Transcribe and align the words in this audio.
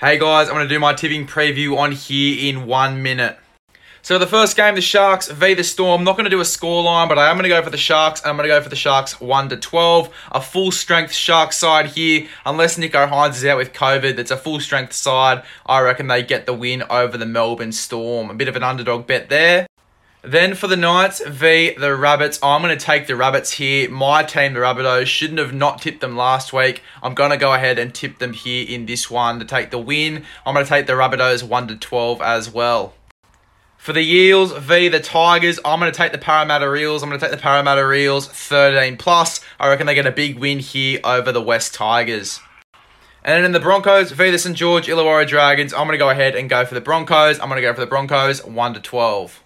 Hey 0.00 0.16
guys, 0.16 0.46
I'm 0.46 0.54
going 0.54 0.68
to 0.68 0.72
do 0.72 0.78
my 0.78 0.94
tipping 0.94 1.26
preview 1.26 1.76
on 1.76 1.90
here 1.90 2.48
in 2.48 2.66
one 2.66 3.02
minute. 3.02 3.36
So 4.00 4.16
the 4.16 4.28
first 4.28 4.56
game, 4.56 4.76
the 4.76 4.80
Sharks 4.80 5.28
v 5.28 5.54
the 5.54 5.64
Storm. 5.64 6.04
Not 6.04 6.12
going 6.12 6.22
to 6.22 6.30
do 6.30 6.38
a 6.38 6.44
scoreline, 6.44 7.08
but 7.08 7.18
I 7.18 7.28
am 7.28 7.34
going 7.34 7.42
to 7.42 7.48
go 7.48 7.60
for 7.64 7.70
the 7.70 7.76
Sharks. 7.76 8.24
I'm 8.24 8.36
going 8.36 8.48
to 8.48 8.54
go 8.54 8.62
for 8.62 8.68
the 8.68 8.76
Sharks 8.76 9.20
1 9.20 9.48
to 9.48 9.56
12. 9.56 10.14
A 10.30 10.40
full 10.40 10.70
strength 10.70 11.12
Sharks 11.12 11.58
side 11.58 11.86
here. 11.86 12.28
Unless 12.46 12.78
Nicho 12.78 13.08
Hynes 13.08 13.38
is 13.38 13.44
out 13.44 13.58
with 13.58 13.72
COVID, 13.72 14.14
that's 14.14 14.30
a 14.30 14.36
full 14.36 14.60
strength 14.60 14.92
side. 14.92 15.42
I 15.66 15.80
reckon 15.80 16.06
they 16.06 16.22
get 16.22 16.46
the 16.46 16.54
win 16.54 16.84
over 16.88 17.18
the 17.18 17.26
Melbourne 17.26 17.72
Storm. 17.72 18.30
A 18.30 18.34
bit 18.34 18.46
of 18.46 18.54
an 18.54 18.62
underdog 18.62 19.08
bet 19.08 19.28
there. 19.28 19.66
Then 20.22 20.56
for 20.56 20.66
the 20.66 20.76
Knights 20.76 21.24
v 21.24 21.74
the 21.74 21.94
Rabbits, 21.94 22.40
I'm 22.42 22.60
going 22.60 22.76
to 22.76 22.84
take 22.84 23.06
the 23.06 23.14
Rabbits 23.14 23.52
here. 23.52 23.88
My 23.88 24.24
team, 24.24 24.52
the 24.52 24.60
Rabbitohs, 24.60 25.06
shouldn't 25.06 25.38
have 25.38 25.54
not 25.54 25.80
tipped 25.80 26.00
them 26.00 26.16
last 26.16 26.52
week. 26.52 26.82
I'm 27.04 27.14
going 27.14 27.30
to 27.30 27.36
go 27.36 27.54
ahead 27.54 27.78
and 27.78 27.94
tip 27.94 28.18
them 28.18 28.32
here 28.32 28.66
in 28.68 28.86
this 28.86 29.08
one 29.08 29.38
to 29.38 29.44
take 29.44 29.70
the 29.70 29.78
win. 29.78 30.24
I'm 30.44 30.54
going 30.54 30.66
to 30.66 30.68
take 30.68 30.88
the 30.88 30.94
Rabbitohs 30.94 31.44
1 31.44 31.68
to 31.68 31.76
12 31.76 32.20
as 32.20 32.50
well. 32.52 32.94
For 33.76 33.92
the 33.92 34.00
Eels 34.00 34.52
v 34.52 34.88
the 34.88 34.98
Tigers, 34.98 35.60
I'm 35.64 35.78
going 35.78 35.92
to 35.92 35.96
take 35.96 36.10
the 36.10 36.18
Parramatta 36.18 36.74
Eels. 36.74 37.04
I'm 37.04 37.10
going 37.10 37.20
to 37.20 37.24
take 37.24 37.34
the 37.34 37.40
Parramatta 37.40 37.92
Eels 37.92 38.26
13 38.26 38.96
plus. 38.96 39.40
I 39.60 39.68
reckon 39.68 39.86
they 39.86 39.94
get 39.94 40.04
a 40.04 40.10
big 40.10 40.36
win 40.36 40.58
here 40.58 40.98
over 41.04 41.30
the 41.30 41.40
West 41.40 41.74
Tigers. 41.74 42.40
And 43.22 43.36
then 43.36 43.44
in 43.44 43.52
the 43.52 43.60
Broncos 43.60 44.10
v 44.10 44.32
the 44.32 44.38
St 44.38 44.56
George 44.56 44.88
Illawarra 44.88 45.28
Dragons, 45.28 45.72
I'm 45.72 45.86
going 45.86 45.92
to 45.92 45.98
go 45.98 46.10
ahead 46.10 46.34
and 46.34 46.50
go 46.50 46.64
for 46.64 46.74
the 46.74 46.80
Broncos. 46.80 47.38
I'm 47.38 47.48
going 47.48 47.62
to 47.62 47.62
go 47.62 47.72
for 47.72 47.80
the 47.80 47.86
Broncos 47.86 48.44
1 48.44 48.74
to 48.74 48.80
12. 48.80 49.44